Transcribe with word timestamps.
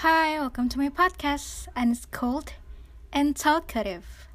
Hi, 0.00 0.40
welcome 0.40 0.72
to 0.72 0.80
my 0.80 0.88
podcast, 0.88 1.68
and 1.76 1.92
it's 1.92 2.08
called 2.08 2.56
and 3.12 3.36
Talkative. 3.36 4.32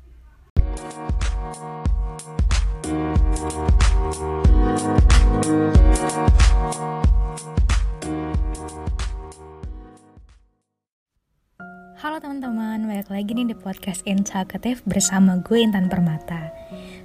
Halo 11.98 12.22
teman-teman, 12.22 12.86
balik 12.86 13.10
lagi 13.10 13.34
nih 13.34 13.50
di 13.50 13.58
podcast 13.58 14.06
Talkative 14.06 14.86
bersama 14.86 15.42
gue 15.42 15.66
Intan 15.66 15.90
Permata. 15.90 16.54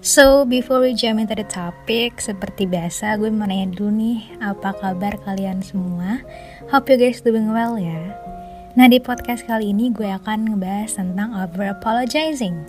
So, 0.05 0.45
before 0.45 0.85
we 0.85 0.93
jump 0.93 1.17
into 1.17 1.33
the 1.33 1.49
topic, 1.49 2.21
seperti 2.21 2.69
biasa 2.69 3.17
gue 3.17 3.33
mau 3.33 3.49
nanya 3.49 3.73
dulu 3.73 3.89
nih, 3.89 4.37
apa 4.45 4.77
kabar 4.77 5.17
kalian 5.25 5.65
semua? 5.65 6.21
Hope 6.69 6.93
you 6.93 7.01
guys 7.01 7.25
doing 7.25 7.49
well 7.57 7.81
ya. 7.81 8.13
Nah, 8.81 8.89
di 8.89 8.97
podcast 8.97 9.45
kali 9.45 9.77
ini 9.77 9.93
gue 9.93 10.09
akan 10.09 10.57
ngebahas 10.57 10.97
tentang 10.97 11.37
over 11.37 11.69
apologizing. 11.69 12.65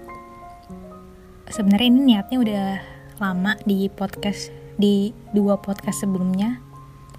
Sebenarnya 1.48 1.88
ini 1.88 2.00
niatnya 2.04 2.38
udah 2.44 2.68
lama 3.24 3.56
di 3.64 3.88
podcast 3.88 4.52
di 4.76 5.16
dua 5.32 5.56
podcast 5.56 6.04
sebelumnya. 6.04 6.60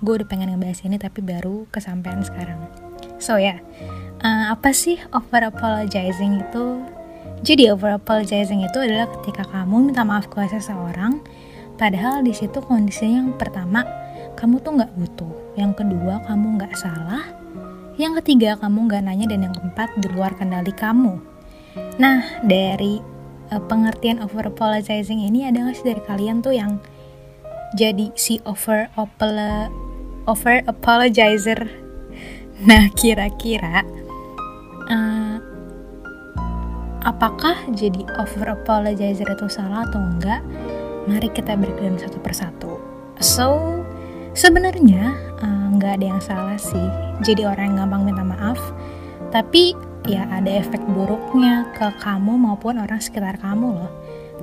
Gue 0.05 0.21
udah 0.21 0.29
pengen 0.29 0.53
ngebahas 0.53 0.85
ini 0.85 1.01
tapi 1.01 1.25
baru 1.25 1.65
kesampaian 1.73 2.21
sekarang. 2.21 2.69
So 3.17 3.41
ya, 3.41 3.57
yeah, 3.57 3.59
uh, 4.29 4.53
apa 4.53 4.77
sih 4.77 5.01
over 5.17 5.41
apologizing 5.41 6.45
itu? 6.45 6.85
Jadi 7.49 7.73
over 7.73 7.97
apologizing 7.97 8.61
itu 8.61 8.77
adalah 8.77 9.09
ketika 9.09 9.49
kamu 9.57 9.89
minta 9.89 10.05
maaf 10.05 10.29
ke 10.29 10.45
seseorang, 10.53 11.25
padahal 11.81 12.21
di 12.21 12.37
situ 12.37 12.61
kondisinya 12.61 13.25
yang 13.25 13.33
pertama 13.41 13.89
kamu 14.37 14.61
tuh 14.61 14.77
nggak 14.77 14.93
butuh, 15.01 15.33
yang 15.57 15.73
kedua 15.73 16.21
kamu 16.29 16.61
nggak 16.61 16.77
salah, 16.77 17.41
yang 18.01 18.17
ketiga, 18.21 18.57
kamu 18.57 18.89
nggak 18.89 19.03
nanya 19.05 19.27
dan 19.29 19.49
yang 19.49 19.55
keempat, 19.55 19.93
di 20.01 20.09
luar 20.13 20.33
kendali 20.37 20.73
kamu. 20.73 21.21
Nah, 22.01 22.25
dari 22.45 23.01
uh, 23.53 23.63
pengertian 23.69 24.21
over 24.25 24.49
apologizing 24.49 25.21
ini 25.25 25.45
ada 25.49 25.61
nggak 25.61 25.77
sih 25.77 25.87
dari 25.89 26.03
kalian 26.05 26.41
tuh 26.41 26.57
yang 26.57 26.81
jadi 27.77 28.13
si 28.17 28.41
over 28.49 28.89
apolo 28.97 29.69
over 30.29 30.65
apologizer? 30.65 31.61
Nah, 32.63 32.87
kira-kira 32.95 33.83
uh, 34.87 35.37
apakah 37.03 37.59
jadi 37.75 38.07
over 38.23 38.55
apologizer 38.55 39.27
itu 39.27 39.51
salah 39.51 39.83
atau 39.83 39.99
enggak? 39.99 40.39
Mari 41.11 41.27
kita 41.35 41.59
berikan 41.59 41.99
satu 41.99 42.23
persatu. 42.23 42.79
So, 43.19 43.83
sebenarnya 44.39 45.11
eh, 45.43 45.62
nggak 45.83 45.99
ada 45.99 46.07
yang 46.15 46.23
salah 46.23 46.55
sih. 46.55 46.87
Jadi 47.27 47.43
orang 47.43 47.75
yang 47.75 47.77
gampang 47.83 48.07
minta 48.07 48.23
maaf. 48.23 48.55
Tapi 49.35 49.75
ya 50.07 50.31
ada 50.31 50.47
efek 50.47 50.79
buruknya 50.95 51.75
ke 51.75 51.91
kamu 51.99 52.39
maupun 52.39 52.79
orang 52.79 53.03
sekitar 53.03 53.35
kamu 53.43 53.83
loh. 53.83 53.91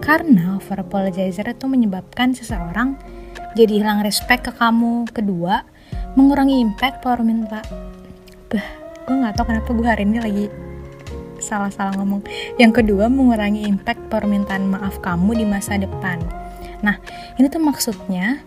Karena 0.03 0.59
over 0.59 0.83
apologizer 0.83 1.47
itu 1.47 1.63
menyebabkan 1.71 2.35
seseorang 2.35 2.99
jadi 3.55 3.79
hilang 3.79 4.03
respect 4.03 4.51
ke 4.51 4.53
kamu. 4.59 5.07
Kedua 5.15 5.63
mengurangi 6.19 6.59
impact 6.59 6.99
power 6.99 7.23
minta. 7.23 7.63
Bah 8.51 8.67
gue 9.07 9.15
nggak 9.15 9.39
tahu 9.39 9.45
kenapa 9.47 9.69
gue 9.71 9.87
hari 9.87 10.03
ini 10.03 10.19
lagi 10.19 10.45
salah-salah 11.39 11.95
ngomong. 11.95 12.19
Yang 12.59 12.83
kedua 12.83 13.07
mengurangi 13.07 13.63
impact 13.63 14.11
permintaan 14.11 14.67
maaf 14.67 14.99
kamu 14.99 15.39
di 15.39 15.45
masa 15.47 15.79
depan. 15.79 16.19
Nah 16.83 16.99
ini 17.39 17.47
tuh 17.47 17.63
maksudnya 17.63 18.43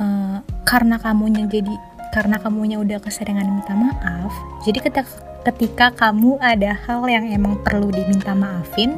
uh, 0.00 0.40
karena 0.64 0.96
kamunya 0.96 1.44
jadi 1.44 1.93
karena 2.14 2.38
kamunya 2.38 2.78
udah 2.78 3.02
keseringan 3.02 3.50
minta 3.50 3.74
maaf 3.74 4.30
jadi 4.62 4.78
ketika 4.78 5.02
ketika 5.44 5.86
kamu 5.92 6.40
ada 6.40 6.78
hal 6.86 7.04
yang 7.10 7.26
emang 7.28 7.60
perlu 7.66 7.90
diminta 7.92 8.32
maafin 8.32 8.96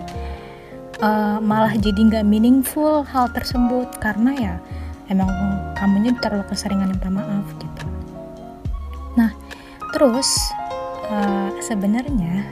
uh, 1.00 1.38
malah 1.42 1.74
jadi 1.74 1.96
nggak 1.96 2.24
meaningful 2.28 3.02
hal 3.02 3.26
tersebut 3.32 3.88
karena 3.98 4.30
ya 4.36 4.54
emang 5.10 5.28
kamunya 5.74 6.14
terlalu 6.18 6.46
keseringan 6.50 6.90
minta 6.90 7.10
maaf 7.10 7.46
gitu. 7.58 7.86
Nah 9.18 9.30
terus 9.94 10.28
uh, 11.08 11.50
sebenarnya 11.62 12.44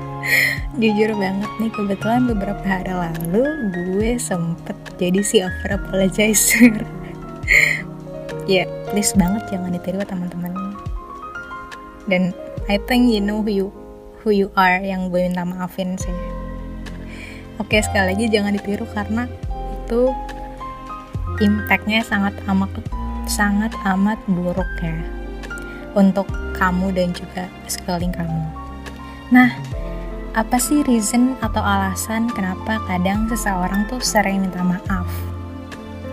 jujur 0.80 1.14
banget 1.14 1.50
nih 1.62 1.70
kebetulan 1.70 2.26
beberapa 2.26 2.64
hari 2.64 2.90
lalu 2.92 3.44
gue 3.70 4.10
sempet 4.18 4.74
jadi 4.98 5.20
si 5.22 5.38
over 5.44 5.78
apologizer 5.78 6.82
ya 8.50 8.66
please 8.94 9.10
banget 9.18 9.42
jangan 9.50 9.74
ditiru 9.74 10.06
teman-teman. 10.06 10.54
Dan 12.06 12.30
I 12.70 12.78
think 12.86 13.10
you 13.10 13.18
know 13.18 13.42
who 13.42 13.50
you 13.50 13.66
who 14.22 14.30
you 14.30 14.54
are 14.54 14.78
yang 14.78 15.10
gue 15.10 15.18
minta 15.26 15.42
maafin 15.42 15.98
sih. 15.98 16.14
Oke 17.58 17.82
sekali 17.82 18.14
lagi 18.14 18.30
jangan 18.30 18.54
ditiru 18.54 18.86
karena 18.94 19.26
itu 19.82 20.14
impactnya 21.42 22.06
sangat 22.06 22.38
amat 22.46 22.70
sangat 23.26 23.74
amat 23.82 24.22
buruk 24.30 24.70
ya. 24.78 24.94
Untuk 25.98 26.30
kamu 26.54 26.94
dan 26.94 27.10
juga 27.10 27.50
sekeliling 27.66 28.14
kamu. 28.14 28.46
Nah 29.34 29.50
apa 30.38 30.54
sih 30.54 30.86
reason 30.86 31.34
atau 31.42 31.66
alasan 31.66 32.30
kenapa 32.30 32.78
kadang 32.86 33.26
seseorang 33.26 33.90
tuh 33.90 33.98
sering 33.98 34.46
minta 34.46 34.62
maaf? 34.62 35.10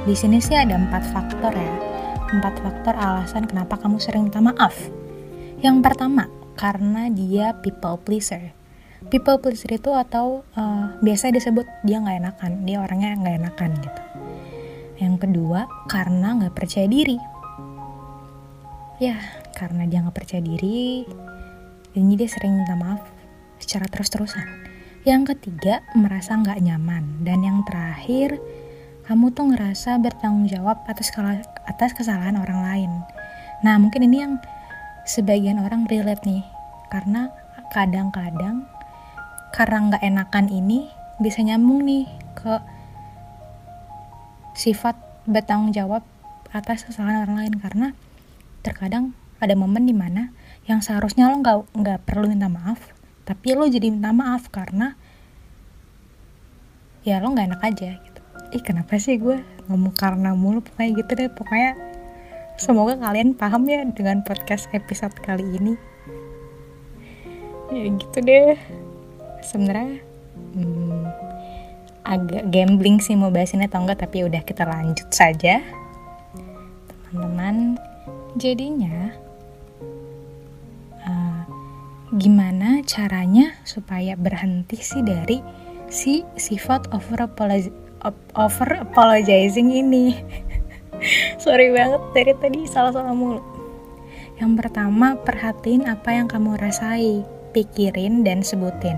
Di 0.09 0.17
sini 0.17 0.41
sih 0.41 0.57
ada 0.57 0.81
empat 0.81 1.05
faktor 1.13 1.53
ya 1.53 1.90
empat 2.31 2.63
faktor 2.63 2.95
alasan 2.95 3.43
kenapa 3.43 3.75
kamu 3.75 3.99
sering 3.99 4.27
minta 4.27 4.39
maaf. 4.39 4.73
Yang 5.59 5.77
pertama, 5.83 6.31
karena 6.55 7.11
dia 7.11 7.53
people 7.59 7.99
pleaser. 7.99 8.55
People 9.11 9.37
pleaser 9.43 9.75
itu 9.75 9.91
atau 9.91 10.47
uh, 10.55 10.95
biasa 11.03 11.35
disebut 11.35 11.67
dia 11.83 11.99
nggak 11.99 12.17
enakan, 12.23 12.51
dia 12.63 12.77
orangnya 12.79 13.19
nggak 13.19 13.35
enakan 13.45 13.71
gitu. 13.83 14.01
Yang 15.01 15.15
kedua, 15.27 15.65
karena 15.91 16.27
nggak 16.39 16.55
percaya 16.55 16.87
diri. 16.87 17.19
Ya, 19.01 19.17
karena 19.57 19.89
dia 19.89 20.05
nggak 20.05 20.15
percaya 20.15 20.41
diri, 20.45 21.03
jadi 21.91 22.13
dia 22.15 22.29
sering 22.29 22.55
minta 22.55 22.77
maaf 22.77 23.01
secara 23.59 23.89
terus-terusan. 23.89 24.45
Yang 25.01 25.33
ketiga, 25.35 25.81
merasa 25.97 26.37
nggak 26.37 26.61
nyaman. 26.61 27.25
Dan 27.25 27.41
yang 27.41 27.65
terakhir, 27.65 28.37
kamu 29.05 29.33
tuh 29.33 29.53
ngerasa 29.53 29.97
bertanggung 29.97 30.45
jawab 30.45 30.81
atas 30.85 31.09
atas 31.65 31.91
kesalahan 31.97 32.37
orang 32.37 32.61
lain. 32.61 32.91
Nah, 33.65 33.77
mungkin 33.81 34.05
ini 34.05 34.21
yang 34.21 34.33
sebagian 35.05 35.61
orang 35.61 35.89
relate 35.89 36.21
nih, 36.25 36.45
karena 36.91 37.33
kadang-kadang 37.71 38.67
karena 39.55 39.77
nggak 39.91 40.03
enakan 40.03 40.47
ini 40.51 40.91
bisa 41.19 41.39
nyambung 41.43 41.87
nih 41.87 42.07
ke 42.35 42.59
sifat 44.55 44.99
bertanggung 45.23 45.71
jawab 45.71 46.03
atas 46.51 46.83
kesalahan 46.83 47.23
orang 47.23 47.47
lain 47.47 47.53
karena 47.63 47.87
terkadang 48.59 49.15
ada 49.39 49.55
momen 49.55 49.87
di 49.87 49.95
mana 49.95 50.35
yang 50.67 50.83
seharusnya 50.83 51.31
lo 51.31 51.39
nggak 51.39 51.57
nggak 51.71 51.99
perlu 52.03 52.27
minta 52.27 52.51
maaf 52.51 52.91
tapi 53.23 53.55
lo 53.55 53.63
jadi 53.71 53.87
minta 53.87 54.11
maaf 54.11 54.51
karena 54.51 54.99
ya 57.07 57.23
lo 57.23 57.31
nggak 57.31 57.55
enak 57.55 57.61
aja 57.63 57.89
gitu 58.03 58.10
ih 58.51 58.63
kenapa 58.63 58.99
sih 58.99 59.15
gue 59.15 59.39
ngomong 59.71 59.95
karena 59.95 60.35
mulu? 60.35 60.59
Pokoknya 60.59 60.89
gitu 60.99 61.11
deh 61.15 61.31
pokoknya 61.31 61.71
semoga 62.59 62.99
kalian 62.99 63.33
paham 63.33 63.63
ya 63.65 63.87
dengan 63.87 64.21
podcast 64.27 64.67
episode 64.75 65.15
kali 65.23 65.43
ini. 65.55 65.73
Ya 67.71 67.87
gitu 67.87 68.17
deh. 68.19 68.59
Sebenarnya 69.41 70.03
hmm, 70.55 71.03
agak 72.03 72.43
gambling 72.51 72.99
sih 72.99 73.15
mau 73.15 73.31
bahas 73.31 73.55
ini 73.55 73.65
atau 73.71 73.81
enggak 73.81 74.03
tapi 74.03 74.27
udah 74.27 74.43
kita 74.43 74.67
lanjut 74.67 75.07
saja. 75.15 75.63
Teman-teman 77.07 77.79
jadinya 78.35 79.15
uh, 81.07 81.43
gimana 82.15 82.83
caranya 82.83 83.55
supaya 83.63 84.19
berhenti 84.19 84.79
sih 84.79 85.03
dari 85.03 85.39
si 85.91 86.23
sifat 86.39 86.91
over 86.95 87.27
apology 87.27 87.71
over 88.35 88.69
apologizing 88.81 89.69
ini. 89.69 90.17
Sorry 91.43 91.73
banget 91.73 92.01
dari 92.13 92.33
tadi 92.37 92.59
salah-salah 92.65 93.13
mulu. 93.13 93.41
Yang 94.41 94.51
pertama 94.57 95.17
perhatiin 95.21 95.85
apa 95.85 96.17
yang 96.17 96.25
kamu 96.25 96.57
rasai 96.57 97.21
pikirin 97.53 98.25
dan 98.25 98.41
sebutin. 98.41 98.97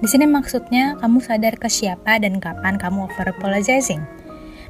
Di 0.00 0.06
sini 0.08 0.24
maksudnya 0.24 0.96
kamu 1.02 1.20
sadar 1.20 1.58
ke 1.60 1.68
siapa 1.68 2.16
dan 2.22 2.40
kapan 2.40 2.80
kamu 2.80 3.10
over 3.10 3.26
apologizing. 3.28 4.00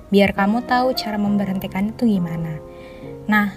Biar 0.09 0.33
kamu 0.33 0.65
tahu 0.65 0.97
cara 0.97 1.21
memberhentikan 1.21 1.93
itu 1.93 2.09
gimana. 2.19 2.59
Nah 3.29 3.53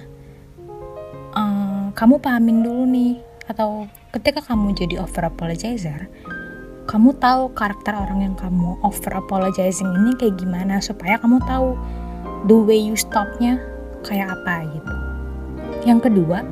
um, 1.34 1.96
kamu 1.96 2.20
pahamin 2.20 2.62
dulu 2.62 2.84
nih 2.86 3.24
atau 3.48 3.88
ketika 4.16 4.44
kamu 4.44 4.76
jadi 4.76 5.04
over 5.04 5.28
apologizer 5.28 6.08
kamu 6.90 7.14
tahu 7.22 7.54
karakter 7.54 7.94
orang 7.94 8.26
yang 8.26 8.36
kamu 8.36 8.78
over 8.82 9.14
apologizing 9.14 9.88
ini 10.02 10.18
kayak 10.18 10.42
gimana 10.42 10.82
supaya 10.82 11.22
kamu 11.22 11.38
tahu 11.46 11.78
the 12.50 12.58
way 12.58 12.78
you 12.78 12.98
stopnya 12.98 13.62
kayak 14.02 14.34
apa 14.34 14.66
gitu. 14.74 14.94
Yang 15.86 16.00
kedua, 16.10 16.46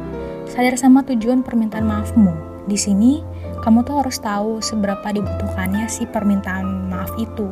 sadar 0.50 0.78
sama 0.78 1.02
tujuan 1.06 1.42
permintaan 1.42 1.86
maafmu. 1.86 2.34
Di 2.70 2.78
sini, 2.78 3.26
kamu 3.66 3.82
tuh 3.86 4.02
harus 4.02 4.22
tahu 4.22 4.62
seberapa 4.62 5.06
dibutuhkannya 5.10 5.90
si 5.90 6.06
permintaan 6.06 6.90
maaf 6.94 7.10
itu. 7.18 7.50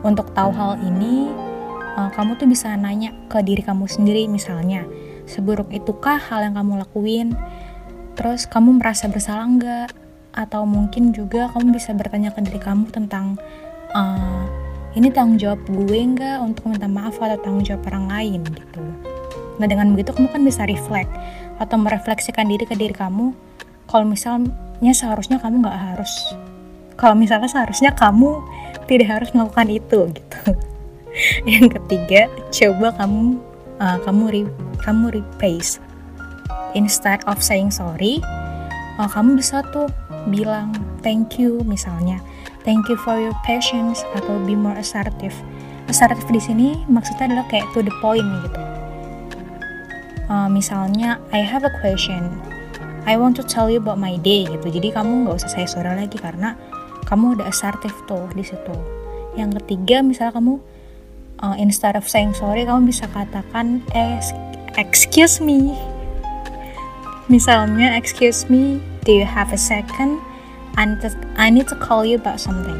Untuk 0.00 0.32
tahu 0.32 0.52
hal 0.52 0.80
ini, 0.84 1.28
uh, 1.96 2.08
kamu 2.12 2.40
tuh 2.40 2.48
bisa 2.48 2.72
nanya 2.76 3.12
ke 3.28 3.44
diri 3.44 3.60
kamu 3.60 3.84
sendiri 3.88 4.28
misalnya, 4.28 4.88
seburuk 5.28 5.68
itukah 5.68 6.16
hal 6.16 6.48
yang 6.48 6.56
kamu 6.56 6.80
lakuin? 6.80 7.36
Terus 8.16 8.48
kamu 8.48 8.80
merasa 8.80 9.08
bersalah 9.12 9.44
nggak? 9.44 10.05
Atau 10.36 10.68
mungkin 10.68 11.16
juga 11.16 11.48
kamu 11.56 11.74
bisa 11.74 11.96
bertanya 11.96 12.30
ke 12.30 12.44
diri 12.44 12.60
kamu 12.60 12.92
tentang 12.92 13.40
uh, 13.96 14.44
ini 14.96 15.12
tanggung 15.12 15.36
jawab 15.36 15.60
gue 15.68 15.98
nggak 16.16 16.40
untuk 16.40 16.72
minta 16.72 16.88
maaf 16.88 17.20
atau 17.20 17.36
tanggung 17.40 17.64
jawab 17.64 17.84
orang 17.88 18.06
lain 18.08 18.40
gitu. 18.48 18.80
Nah 19.56 19.66
dengan 19.68 19.92
begitu 19.92 20.12
kamu 20.12 20.28
kan 20.32 20.42
bisa 20.44 20.64
reflect 20.68 21.12
atau 21.56 21.76
merefleksikan 21.80 22.48
diri 22.48 22.64
ke 22.64 22.76
diri 22.76 22.92
kamu. 22.92 23.32
Kalau 23.86 24.04
misalnya 24.04 24.92
seharusnya 24.92 25.40
kamu 25.40 25.62
nggak 25.62 25.78
harus, 25.92 26.12
kalau 26.98 27.14
misalnya 27.14 27.46
seharusnya 27.48 27.94
kamu 27.94 28.40
tidak 28.88 29.08
harus 29.08 29.30
melakukan 29.32 29.68
itu 29.68 30.00
gitu. 30.12 30.40
Yang 31.48 31.80
ketiga, 31.80 32.28
coba 32.52 32.88
kamu 33.00 33.40
uh, 33.80 33.98
kamu 34.04 34.22
re, 34.32 34.42
kamu 34.84 35.04
replace 35.22 35.80
instead 36.76 37.24
of 37.24 37.40
saying 37.40 37.72
sorry, 37.72 38.20
uh, 39.00 39.08
kamu 39.08 39.40
bisa 39.40 39.64
tuh 39.72 39.88
bilang 40.28 40.74
thank 41.00 41.38
you 41.38 41.62
misalnya, 41.64 42.18
thank 42.66 42.86
you 42.90 42.98
for 43.00 43.16
your 43.16 43.34
patience 43.46 44.02
atau 44.18 44.38
be 44.42 44.54
more 44.58 44.76
assertive. 44.76 45.34
Assertive 45.86 46.26
di 46.28 46.42
sini 46.42 46.68
maksudnya 46.90 47.30
adalah 47.30 47.46
kayak 47.46 47.66
to 47.72 47.80
the 47.82 47.94
point 48.02 48.26
gitu. 48.46 48.60
Uh, 50.26 50.50
misalnya 50.50 51.22
I 51.30 51.46
have 51.46 51.62
a 51.62 51.72
question. 51.78 52.34
I 53.06 53.14
want 53.14 53.38
to 53.38 53.46
tell 53.46 53.70
you 53.70 53.78
about 53.78 54.02
my 54.02 54.18
day 54.18 54.50
gitu. 54.50 54.66
Jadi 54.66 54.90
kamu 54.90 55.26
nggak 55.26 55.38
usah 55.38 55.50
saya 55.50 55.66
suara 55.70 55.94
lagi 55.94 56.18
karena 56.18 56.58
kamu 57.06 57.38
udah 57.38 57.46
assertive 57.46 57.94
tuh 58.10 58.26
di 58.34 58.42
situ. 58.42 58.74
Yang 59.38 59.62
ketiga 59.62 60.02
misalnya 60.02 60.42
kamu 60.42 60.58
uh, 61.42 61.56
instead 61.58 61.94
of 61.94 62.04
saying 62.08 62.34
sorry 62.34 62.66
kamu 62.66 62.90
bisa 62.90 63.06
katakan 63.14 63.84
excuse 64.74 65.38
me 65.38 65.72
misalnya 67.26 67.94
excuse 67.98 68.46
me 68.46 68.78
do 69.02 69.14
you 69.14 69.26
have 69.26 69.50
a 69.54 69.60
second 69.60 70.18
I 70.76 70.84
need 70.84 71.00
to, 71.02 71.10
I 71.40 71.48
need 71.48 71.66
to 71.72 71.76
call 71.78 72.04
you 72.04 72.20
about 72.20 72.38
something 72.38 72.78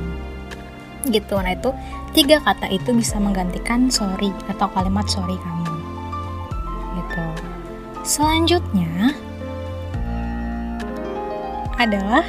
gitu 1.06 1.38
nah 1.38 1.54
itu 1.54 1.70
tiga 2.16 2.42
kata 2.42 2.66
itu 2.72 2.90
bisa 2.96 3.20
menggantikan 3.22 3.92
sorry 3.92 4.34
atau 4.50 4.66
kalimat 4.72 5.06
sorry 5.06 5.38
kamu 5.38 5.66
gitu. 6.96 7.26
Selanjutnya 8.06 9.14
adalah 11.76 12.24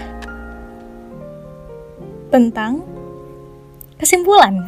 tentang 2.33 2.83
kesimpulan. 3.95 4.67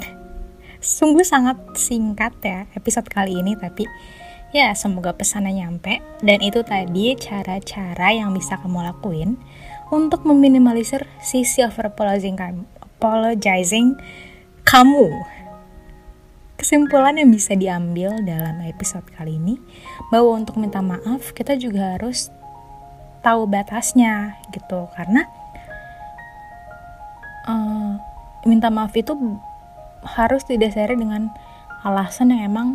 Sungguh 0.79 1.27
sangat 1.27 1.59
singkat 1.75 2.31
ya 2.39 2.63
episode 2.71 3.11
kali 3.11 3.35
ini 3.35 3.59
tapi 3.59 3.83
ya 4.55 4.73
semoga 4.73 5.13
pesannya 5.13 5.65
nyampe. 5.65 6.01
Dan 6.21 6.41
itu 6.41 6.63
tadi 6.65 7.15
cara-cara 7.17 8.13
yang 8.13 8.33
bisa 8.33 8.57
kamu 8.59 8.81
lakuin 8.85 9.37
untuk 9.89 10.25
meminimalisir 10.25 11.05
sisi 11.21 11.65
over 11.65 11.89
apologizing 11.89 13.97
kamu. 14.65 15.07
Kesimpulan 16.59 17.15
yang 17.15 17.31
bisa 17.31 17.55
diambil 17.55 18.19
dalam 18.27 18.59
episode 18.67 19.07
kali 19.15 19.39
ini 19.39 19.55
bahwa 20.11 20.35
untuk 20.35 20.59
minta 20.59 20.83
maaf 20.83 21.31
kita 21.31 21.55
juga 21.55 21.95
harus 21.95 22.27
tahu 23.23 23.47
batasnya 23.47 24.35
gitu. 24.51 24.91
Karena 24.91 25.23
uh, 27.47 27.95
minta 28.43 28.67
maaf 28.67 28.91
itu 28.99 29.15
harus 30.03 30.43
didasari 30.47 30.99
dengan 30.99 31.31
alasan 31.83 32.35
yang 32.35 32.51
emang 32.51 32.67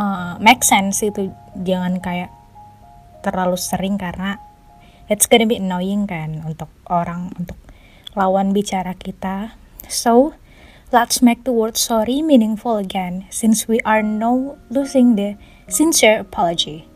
uh, 0.00 0.40
make 0.40 0.64
sense 0.64 1.04
itu 1.04 1.34
jangan 1.58 2.00
kayak 2.00 2.32
terlalu 3.20 3.58
sering 3.58 3.98
karena 3.98 4.40
it's 5.10 5.26
gonna 5.26 5.44
be 5.44 5.58
annoying 5.58 6.06
kan 6.08 6.40
untuk 6.46 6.70
orang 6.88 7.34
untuk 7.36 7.58
lawan 8.16 8.56
bicara 8.56 8.96
kita 8.96 9.58
so 9.90 10.38
Let's 10.88 11.20
make 11.20 11.44
the 11.44 11.52
word 11.52 11.76
sorry 11.76 12.24
meaningful 12.24 12.80
again, 12.80 13.28
since 13.28 13.68
we 13.68 13.76
are 13.84 14.00
now 14.00 14.56
losing 14.72 15.20
the 15.20 15.36
sincere 15.68 16.24
apology. 16.24 16.88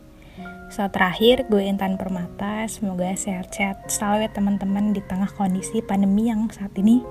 So 0.73 0.89
terakhir, 0.89 1.45
gue 1.53 1.61
Intan 1.61 2.01
Permata, 2.01 2.65
semoga 2.73 3.13
sehat-sehat 3.13 3.93
selalu 3.93 4.25
ya 4.25 4.31
teman-teman 4.33 4.97
di 4.97 5.05
tengah 5.05 5.29
kondisi 5.37 5.85
pandemi 5.85 6.33
yang 6.33 6.49
saat 6.49 6.73
ini 6.81 7.05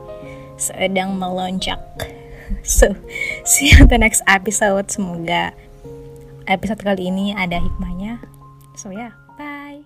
sedang 0.57 1.21
melonjak. 1.21 1.77
So, 2.65 2.97
see 3.47 3.71
you 3.71 3.88
the 3.88 3.95
next 3.95 4.25
episode. 4.27 4.91
Semoga 4.91 5.55
episode 6.51 6.83
kali 6.83 7.07
ini 7.07 7.31
ada 7.31 7.57
hikmahnya. 7.57 8.19
So 8.75 8.92
ya, 8.92 9.09
yeah, 9.09 9.13
bye. 9.39 9.80